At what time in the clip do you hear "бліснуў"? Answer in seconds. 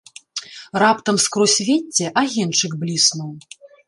2.85-3.31